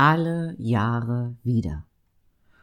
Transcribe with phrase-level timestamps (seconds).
[0.00, 1.84] alle Jahre wieder.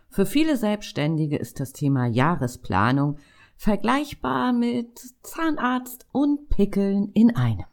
[0.10, 3.20] Für viele Selbstständige ist das Thema Jahresplanung
[3.56, 7.68] vergleichbar mit Zahnarzt und Pickeln in einem.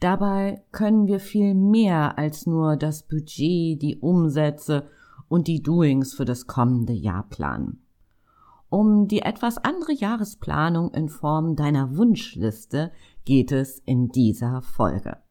[0.00, 4.88] Dabei können wir viel mehr als nur das Budget, die Umsätze
[5.28, 7.80] und die Doings für das kommende Jahr planen.
[8.70, 12.90] Um die etwas andere Jahresplanung in Form deiner Wunschliste
[13.24, 15.23] geht es in dieser Folge.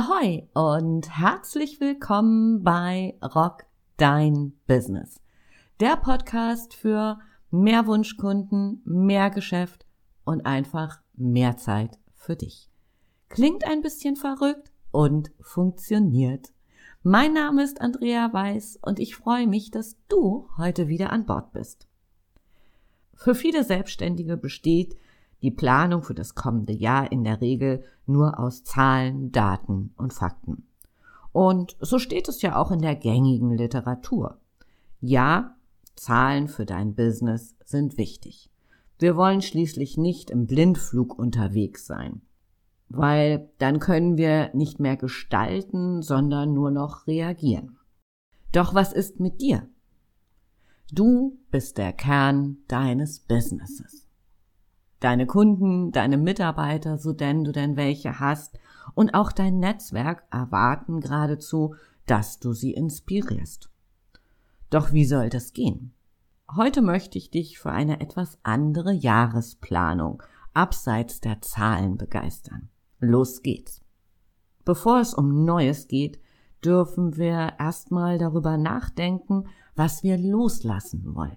[0.00, 3.64] Ahoi und herzlich willkommen bei Rock
[3.96, 5.20] Dein Business.
[5.80, 7.18] Der Podcast für
[7.50, 9.86] mehr Wunschkunden, mehr Geschäft
[10.24, 12.70] und einfach mehr Zeit für dich.
[13.28, 16.52] Klingt ein bisschen verrückt und funktioniert.
[17.02, 21.52] Mein Name ist Andrea Weiß und ich freue mich, dass du heute wieder an Bord
[21.52, 21.88] bist.
[23.14, 24.94] Für viele Selbstständige besteht
[25.42, 30.64] die Planung für das kommende Jahr in der Regel nur aus Zahlen, Daten und Fakten.
[31.32, 34.38] Und so steht es ja auch in der gängigen Literatur.
[35.00, 35.56] Ja,
[35.94, 38.50] Zahlen für dein Business sind wichtig.
[38.98, 42.22] Wir wollen schließlich nicht im Blindflug unterwegs sein,
[42.88, 47.78] weil dann können wir nicht mehr gestalten, sondern nur noch reagieren.
[48.50, 49.68] Doch was ist mit dir?
[50.90, 54.07] Du bist der Kern deines Businesses
[55.00, 58.58] deine Kunden, deine Mitarbeiter, so denn du denn welche hast,
[58.94, 61.74] und auch dein Netzwerk erwarten geradezu,
[62.06, 63.70] dass du sie inspirierst.
[64.70, 65.92] Doch wie soll das gehen?
[66.56, 70.22] Heute möchte ich dich für eine etwas andere Jahresplanung
[70.54, 72.70] abseits der Zahlen begeistern.
[72.98, 73.82] Los geht's.
[74.64, 76.18] Bevor es um Neues geht,
[76.64, 79.44] dürfen wir erstmal darüber nachdenken,
[79.76, 81.36] was wir loslassen wollen.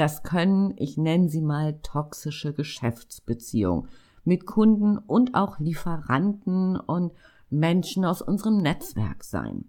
[0.00, 3.86] Das können, ich nenne sie mal, toxische Geschäftsbeziehungen
[4.24, 7.12] mit Kunden und auch Lieferanten und
[7.50, 9.66] Menschen aus unserem Netzwerk sein.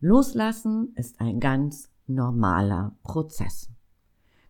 [0.00, 3.68] Loslassen ist ein ganz normaler Prozess.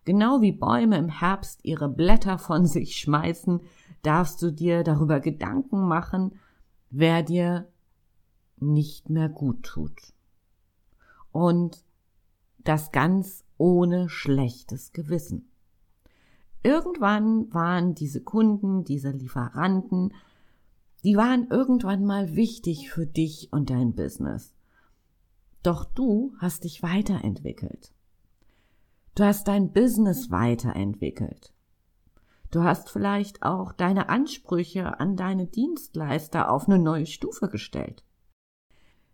[0.05, 3.59] Genau wie Bäume im Herbst ihre Blätter von sich schmeißen,
[4.03, 6.39] darfst du dir darüber Gedanken machen,
[6.89, 7.67] wer dir
[8.55, 10.13] nicht mehr gut tut.
[11.33, 11.83] Und
[12.63, 15.49] das ganz ohne schlechtes Gewissen.
[16.63, 20.13] Irgendwann waren diese Kunden, diese Lieferanten,
[21.03, 24.53] die waren irgendwann mal wichtig für dich und dein Business.
[25.63, 27.93] Doch du hast dich weiterentwickelt.
[29.15, 31.53] Du hast dein Business weiterentwickelt.
[32.51, 38.03] Du hast vielleicht auch deine Ansprüche an deine Dienstleister auf eine neue Stufe gestellt.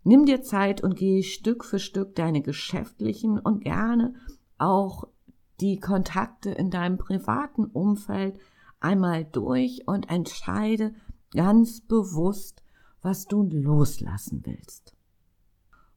[0.07, 4.13] Nimm dir Zeit und gehe Stück für Stück deine geschäftlichen und gerne
[4.59, 5.07] auch
[5.59, 8.37] die Kontakte in deinem privaten Umfeld
[8.79, 10.93] einmal durch und entscheide
[11.33, 12.61] ganz bewusst,
[13.01, 14.95] was du loslassen willst.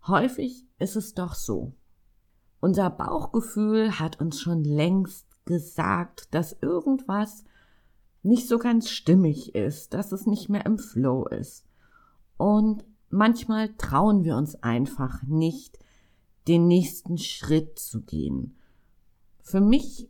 [0.07, 1.75] Häufig ist es doch so.
[2.61, 7.45] Unser Bauchgefühl hat uns schon längst gesagt, dass irgendwas
[8.23, 11.67] nicht so ganz stimmig ist, dass es nicht mehr im Flow ist.
[12.39, 15.79] Und manchmal trauen wir uns einfach nicht,
[16.47, 18.57] den nächsten Schritt zu gehen.
[19.41, 20.09] Für mich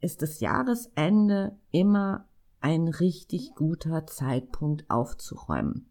[0.00, 2.26] ist das Jahresende immer
[2.60, 5.86] ein richtig guter Zeitpunkt aufzuräumen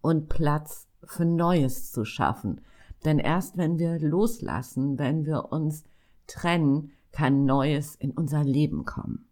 [0.00, 2.60] und Platz für Neues zu schaffen.
[3.04, 5.84] Denn erst wenn wir loslassen, wenn wir uns
[6.26, 9.26] trennen, kann Neues in unser Leben kommen.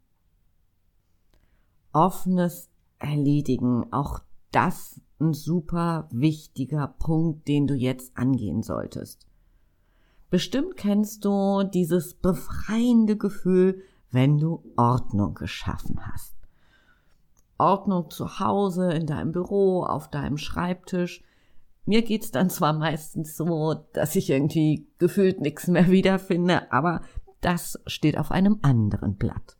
[1.92, 4.20] Offenes Erledigen, auch
[4.50, 9.26] das ein super wichtiger Punkt, den du jetzt angehen solltest.
[10.30, 16.34] Bestimmt kennst du dieses befreiende Gefühl, wenn du Ordnung geschaffen hast.
[17.58, 21.22] Ordnung zu Hause, in deinem Büro, auf deinem Schreibtisch.
[21.86, 27.02] Mir geht's dann zwar meistens so, dass ich irgendwie gefühlt nichts mehr wiederfinde, aber
[27.40, 29.57] das steht auf einem anderen Blatt.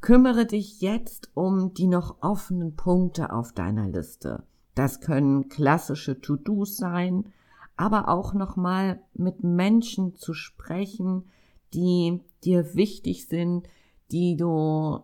[0.00, 4.44] Kümmere dich jetzt um die noch offenen Punkte auf deiner Liste.
[4.74, 7.32] Das können klassische To-Dos sein,
[7.76, 11.24] aber auch nochmal mit Menschen zu sprechen,
[11.74, 13.68] die dir wichtig sind,
[14.10, 15.00] die du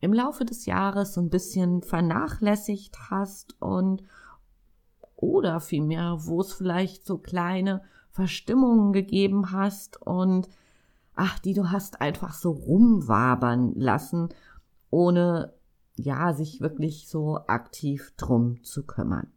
[0.00, 4.02] im Laufe des Jahres so ein bisschen vernachlässigt hast und
[5.16, 10.48] oder vielmehr, wo es vielleicht so kleine Verstimmungen gegeben hast und
[11.16, 14.28] ach, die du hast einfach so rumwabern lassen,
[14.90, 15.54] ohne
[15.96, 19.32] ja, sich wirklich so aktiv drum zu kümmern.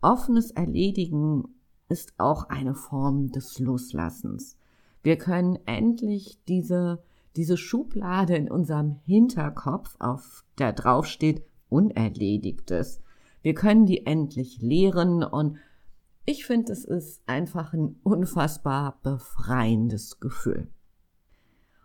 [0.00, 1.48] offenes Erledigen
[1.88, 4.56] ist auch eine Form des Loslassens.
[5.02, 7.02] Wir können endlich diese,
[7.34, 13.02] diese Schublade in unserem Hinterkopf, auf der drauf steht Unerledigtes,
[13.42, 15.58] wir können die endlich leeren und
[16.28, 20.68] ich finde, es ist einfach ein unfassbar befreiendes Gefühl.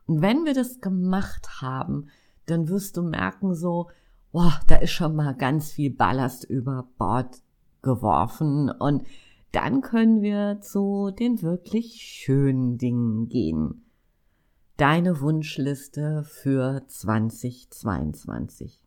[0.06, 2.08] Und wenn wir das gemacht haben,
[2.46, 3.90] dann wirst du merken so,
[4.34, 7.42] boah, da ist schon mal ganz viel Ballast über Bord
[7.84, 9.08] geworfen und
[9.54, 13.86] dann können wir zu den wirklich schönen Dingen gehen.
[14.76, 18.84] Deine Wunschliste für 2022.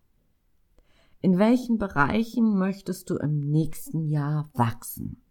[1.23, 5.23] In welchen Bereichen möchtest du im nächsten Jahr wachsen?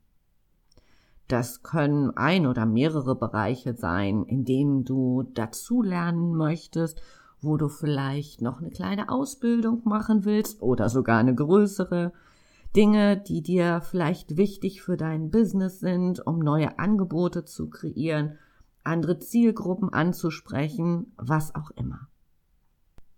[1.28, 7.02] Das können ein oder mehrere Bereiche sein, in denen du dazulernen möchtest,
[7.42, 12.14] wo du vielleicht noch eine kleine Ausbildung machen willst oder sogar eine größere.
[12.76, 18.38] Dinge, die dir vielleicht wichtig für dein Business sind, um neue Angebote zu kreieren,
[18.84, 22.10] andere Zielgruppen anzusprechen, was auch immer.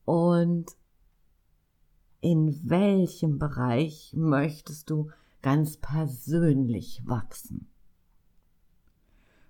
[0.05, 0.77] Und
[2.21, 5.09] in welchem Bereich möchtest du
[5.41, 7.67] ganz persönlich wachsen?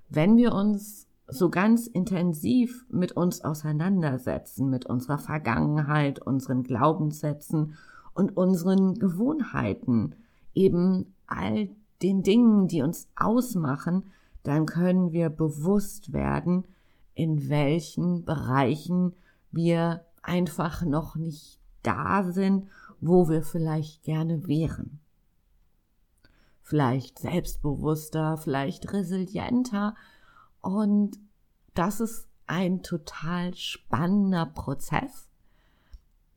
[0.10, 7.76] Wenn wir uns so ganz intensiv mit uns auseinandersetzen, mit unserer Vergangenheit, unseren Glaubenssätzen
[8.14, 10.16] und unseren Gewohnheiten,
[10.54, 11.70] eben all
[12.02, 14.04] den Dingen, die uns ausmachen,
[14.44, 16.64] dann können wir bewusst werden,
[17.14, 19.14] in welchen Bereichen
[19.52, 22.68] wir einfach noch nicht da sind,
[23.02, 25.00] wo wir vielleicht gerne wären.
[26.68, 29.96] Vielleicht selbstbewusster, vielleicht resilienter
[30.62, 31.18] und
[31.74, 35.28] das ist ein total spannender Prozess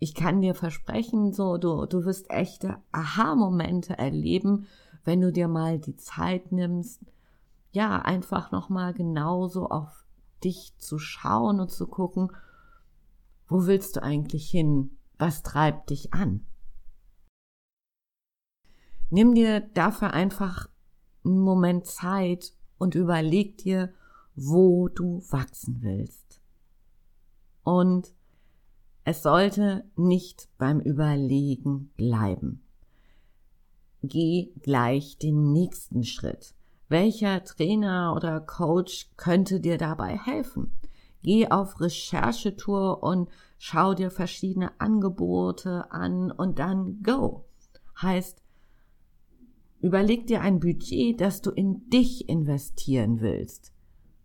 [0.01, 4.67] ich kann dir versprechen, so, du, du wirst echte Aha-Momente erleben,
[5.05, 7.03] wenn du dir mal die Zeit nimmst,
[7.71, 10.05] ja, einfach nochmal genauso auf
[10.43, 12.33] dich zu schauen und zu gucken,
[13.47, 14.97] wo willst du eigentlich hin?
[15.19, 16.47] Was treibt dich an?
[19.11, 20.69] Nimm dir dafür einfach
[21.25, 23.93] einen Moment Zeit und überleg dir,
[24.37, 26.41] wo du wachsen willst.
[27.63, 28.13] Und
[29.05, 32.63] es sollte nicht beim Überlegen bleiben.
[34.03, 36.55] Geh gleich den nächsten Schritt.
[36.89, 40.73] Welcher Trainer oder Coach könnte dir dabei helfen?
[41.23, 43.29] Geh auf Recherchetour und
[43.59, 47.45] schau dir verschiedene Angebote an und dann go.
[48.01, 48.43] Heißt,
[49.81, 53.73] überleg dir ein Budget, das du in dich investieren willst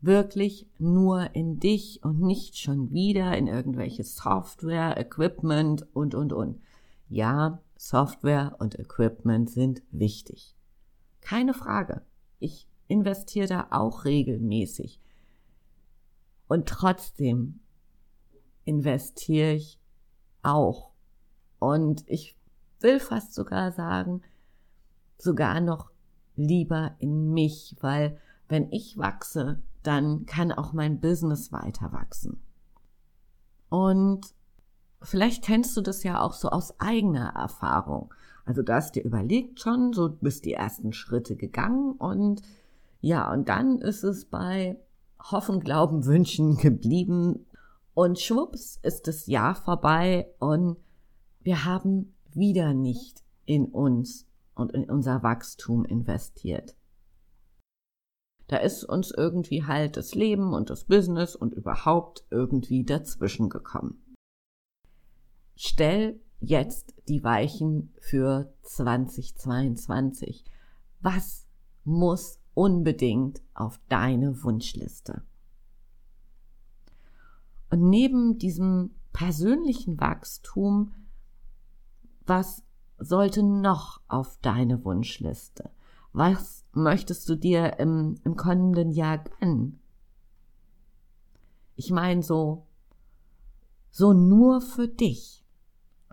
[0.06, 6.62] wirklich nur in dich und nicht schon wieder in irgendwelche Software, Equipment und, und, und.
[7.10, 10.56] Ja, Software und Equipment sind wichtig.
[11.22, 12.04] Keine Frage.
[12.40, 15.00] Ich investiere da auch regelmäßig.
[16.48, 17.60] Und trotzdem
[18.64, 19.80] investiere ich
[20.44, 20.92] auch.
[21.58, 22.38] Und ich
[22.80, 24.22] will fast sogar sagen,
[25.18, 25.92] sogar noch
[26.36, 28.18] lieber in mich, weil
[28.48, 32.42] wenn ich wachse, dann kann auch mein Business weiter wachsen.
[33.70, 34.34] Und
[35.02, 38.14] vielleicht kennst du das ja auch so aus eigener Erfahrung.
[38.46, 42.42] Also du hast dir überlegt schon, so bist die ersten Schritte gegangen und
[43.02, 44.80] ja, und dann ist es bei
[45.32, 47.46] Hoffen, Glauben, Wünschen geblieben
[47.94, 50.78] und schwupps ist das Jahr vorbei und
[51.42, 56.76] wir haben wieder nicht in uns und in unser Wachstum investiert.
[58.48, 64.16] Da ist uns irgendwie halt das Leben und das Business und überhaupt irgendwie dazwischen gekommen.
[65.56, 70.44] Stell jetzt die Weichen für 2022.
[71.02, 71.48] Was
[71.84, 75.24] muss unbedingt auf deine Wunschliste?
[77.70, 80.94] Und neben diesem persönlichen Wachstum,
[82.26, 82.65] was
[82.98, 85.70] sollte noch auf deine Wunschliste?
[86.14, 89.80] Was möchtest du dir im, im kommenden Jahr gönnen?
[91.76, 92.68] Ich meine so,
[93.90, 95.46] so nur für dich.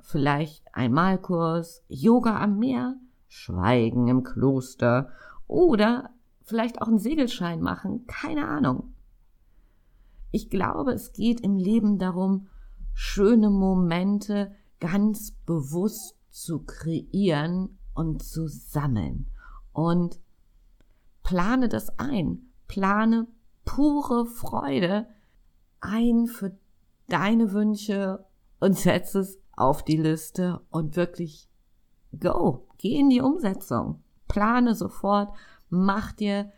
[0.01, 2.97] Vielleicht ein Malkurs, Yoga am Meer,
[3.29, 5.11] Schweigen im Kloster
[5.47, 6.11] oder
[6.43, 8.95] vielleicht auch einen Segelschein machen, keine Ahnung.
[10.33, 12.49] Ich glaube, es geht im Leben darum,
[12.95, 19.27] schöne Momente ganz bewusst zu kreieren und zu sammeln
[19.73, 20.19] und
[21.23, 22.47] plane das ein.
[22.67, 23.29] Plane
[23.65, 25.07] pure Freude
[25.81, 26.57] ein für
[27.09, 28.25] deine Wünsche
[28.61, 31.49] und setze es auf die Liste und wirklich
[32.19, 34.03] go, geh in die Umsetzung.
[34.27, 35.35] plane sofort,
[35.69, 36.51] mach dir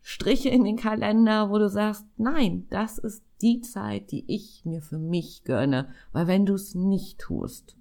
[0.00, 4.82] Striche in den Kalender, wo du sagst, nein, das ist die Zeit, die ich mir
[4.82, 7.76] für mich gönne, weil wenn du es nicht tust,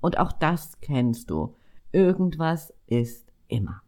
[0.00, 1.54] und auch das kennst du,
[1.92, 3.82] irgendwas ist immer.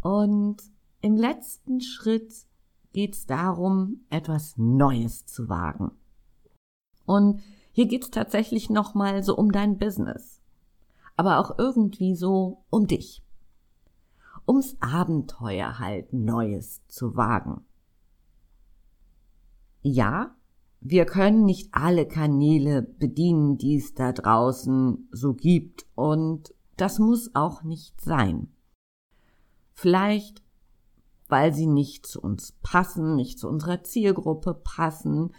[0.00, 0.56] Und
[1.02, 2.32] im letzten Schritt
[2.92, 5.92] geht es darum, etwas Neues zu wagen.
[7.06, 7.42] Und
[7.72, 10.40] hier geht es tatsächlich nochmal so um dein Business,
[11.16, 13.22] aber auch irgendwie so um dich
[14.46, 17.64] ums Abenteuer halt Neues zu wagen.
[19.82, 20.34] Ja,
[20.80, 27.34] wir können nicht alle Kanäle bedienen, die es da draußen so gibt, und das muss
[27.34, 28.48] auch nicht sein.
[29.72, 30.42] Vielleicht,
[31.28, 35.34] weil sie nicht zu uns passen, nicht zu unserer Zielgruppe passen.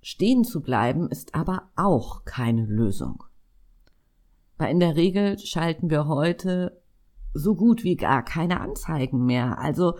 [0.00, 3.24] Stehen zu bleiben ist aber auch keine Lösung.
[4.56, 6.80] Weil in der Regel schalten wir heute
[7.34, 9.58] so gut wie gar keine Anzeigen mehr.
[9.58, 9.98] Also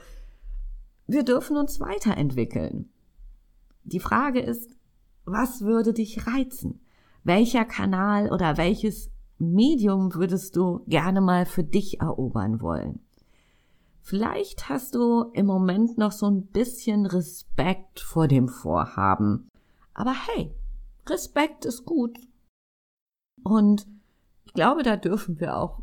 [1.07, 2.91] wir dürfen uns weiterentwickeln.
[3.87, 4.77] Die Frage ist,
[5.25, 6.81] was würde dich reizen?
[7.23, 12.99] Welcher Kanal oder welches Medium würdest du gerne mal für dich erobern wollen?
[14.03, 19.51] Vielleicht hast du im Moment noch so ein bisschen Respekt vor dem Vorhaben.
[19.95, 20.53] Aber hey,
[21.07, 22.19] Respekt ist gut.
[23.45, 23.87] Und
[24.47, 25.81] ich glaube, da dürfen wir auch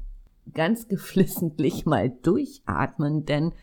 [0.54, 3.54] ganz geflissentlich mal durchatmen, denn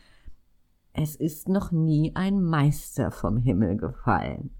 [0.93, 4.51] es ist noch nie ein Meister vom Himmel gefallen.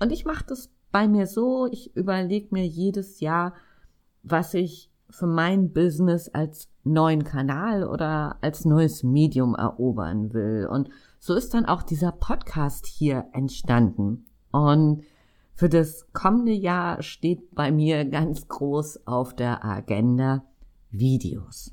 [0.00, 3.54] Und ich mache das bei mir so, ich überlege mir jedes Jahr,
[4.22, 10.66] was ich für mein Business als neuen Kanal oder als neues Medium erobern will.
[10.70, 14.26] Und so ist dann auch dieser Podcast hier entstanden.
[14.50, 15.02] Und
[15.54, 20.44] für das kommende Jahr steht bei mir ganz groß auf der Agenda
[20.90, 21.72] Videos.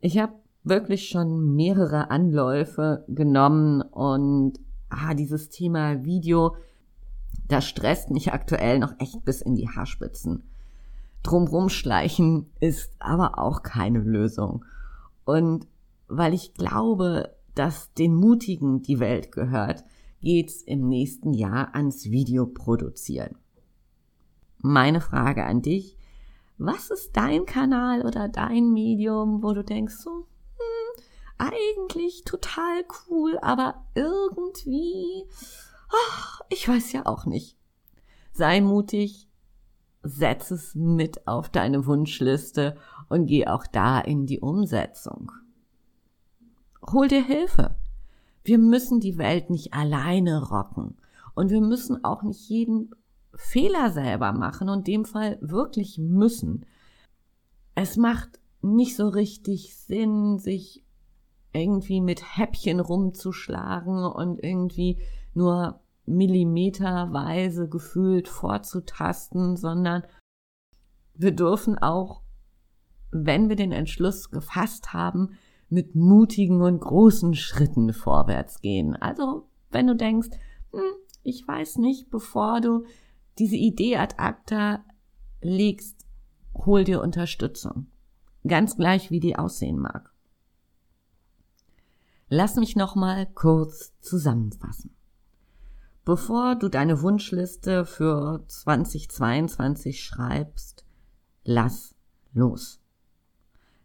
[0.00, 0.34] Ich habe
[0.68, 4.58] wirklich schon mehrere Anläufe genommen und
[4.90, 6.56] ah, dieses Thema Video,
[7.48, 10.44] das stresst mich aktuell noch echt bis in die Haarspitzen.
[11.22, 14.64] Drumrum schleichen ist aber auch keine Lösung.
[15.24, 15.66] Und
[16.06, 19.84] weil ich glaube, dass den Mutigen die Welt gehört,
[20.20, 23.36] geht's im nächsten Jahr ans Video produzieren.
[24.58, 25.96] Meine Frage an dich,
[26.56, 30.26] was ist dein Kanal oder dein Medium, wo du denkst, so,
[31.38, 35.24] eigentlich total cool, aber irgendwie,
[35.88, 37.56] ach, ich weiß ja auch nicht.
[38.32, 39.28] Sei mutig,
[40.02, 42.76] setz es mit auf deine Wunschliste
[43.08, 45.32] und geh auch da in die Umsetzung.
[46.92, 47.76] Hol dir Hilfe.
[48.44, 50.96] Wir müssen die Welt nicht alleine rocken
[51.34, 52.90] und wir müssen auch nicht jeden
[53.34, 56.64] Fehler selber machen und dem Fall wirklich müssen.
[57.74, 60.84] Es macht nicht so richtig Sinn, sich
[61.52, 65.00] irgendwie mit Häppchen rumzuschlagen und irgendwie
[65.34, 70.02] nur millimeterweise gefühlt vorzutasten, sondern
[71.14, 72.22] wir dürfen auch,
[73.10, 75.30] wenn wir den Entschluss gefasst haben,
[75.68, 78.96] mit mutigen und großen Schritten vorwärts gehen.
[78.96, 80.30] Also, wenn du denkst,
[80.72, 82.84] hm, ich weiß nicht, bevor du
[83.38, 84.84] diese Idee ad acta
[85.42, 86.06] legst,
[86.54, 87.88] hol dir Unterstützung.
[88.46, 90.12] Ganz gleich, wie die aussehen mag.
[92.30, 94.90] Lass mich nochmal kurz zusammenfassen.
[96.04, 100.84] Bevor du deine Wunschliste für 2022 schreibst,
[101.44, 101.94] lass
[102.34, 102.80] los.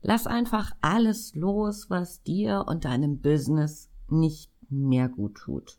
[0.01, 5.77] Lass einfach alles los, was dir und deinem Business nicht mehr gut tut.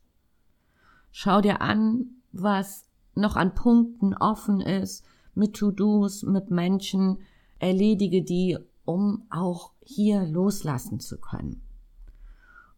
[1.12, 5.04] Schau dir an, was noch an Punkten offen ist,
[5.34, 7.18] mit To-Dos, mit Menschen,
[7.58, 8.56] erledige die,
[8.86, 11.63] um auch hier loslassen zu können.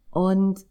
[0.09, 0.65] Und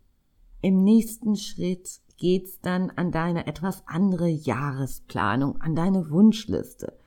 [0.62, 6.99] im nächsten Schritt geht's dann an deine etwas andere Jahresplanung, an deine Wunschliste.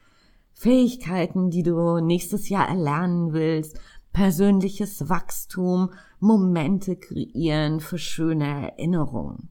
[0.54, 3.80] Fähigkeiten, die du nächstes Jahr erlernen willst,
[4.12, 9.50] persönliches Wachstum, Momente kreieren für schöne Erinnerungen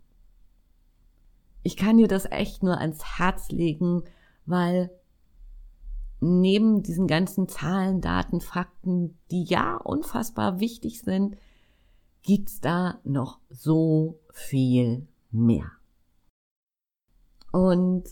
[1.69, 4.05] ich kann dir das echt nur ans Herz legen,
[4.47, 4.91] weil
[6.21, 11.37] neben diesen ganzen Zahlen, Daten, Fakten, die ja unfassbar wichtig sind,
[12.29, 15.73] gibt's da noch so viel mehr.
[17.51, 18.05] Und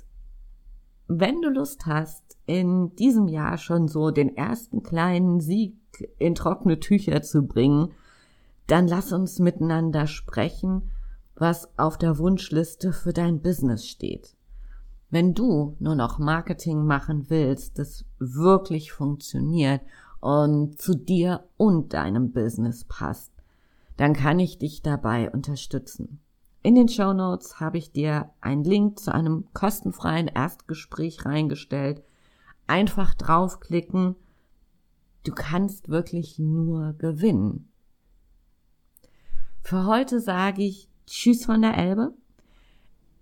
[1.07, 5.77] wenn du Lust hast, in diesem Jahr schon so den ersten kleinen Sieg
[6.19, 7.93] in trockene Tücher zu bringen,
[8.67, 10.91] dann lass uns miteinander sprechen
[11.37, 14.37] was auf der Wunschliste für dein Business steht.
[15.11, 19.83] Wenn du nur noch Marketing machen willst, das wirklich funktioniert
[20.21, 23.33] und zu dir und deinem Business passt,
[23.97, 26.21] dann kann ich dich dabei unterstützen.
[26.63, 32.03] In den Show Notes habe ich dir einen Link zu einem kostenfreien Erstgespräch reingestellt.
[32.67, 34.17] Einfach draufklicken.
[35.25, 37.71] Du kannst wirklich nur gewinnen.
[39.63, 42.15] Für heute sage ich Tschüss von der Elbe.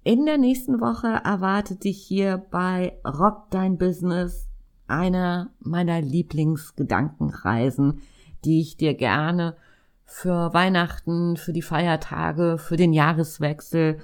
[0.02, 4.48] In der nächsten Woche erwartet dich hier bei Rock Dein Business
[4.86, 8.00] einer meiner Lieblingsgedankenreisen,
[8.44, 9.56] die ich dir gerne
[10.04, 14.00] für Weihnachten, für die Feiertage, für den Jahreswechsel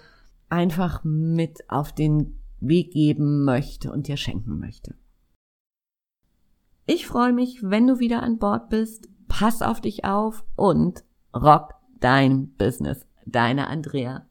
[0.49, 4.95] einfach mit auf den Weg geben möchte und dir schenken möchte.
[6.87, 9.09] Ich freue mich, wenn du wieder an Bord bist.
[9.29, 11.05] Pass auf dich auf und
[11.35, 13.07] rock dein Business.
[13.27, 14.27] Deine Andrea.